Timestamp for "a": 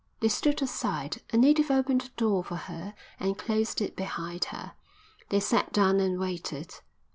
1.31-1.37, 2.05-2.09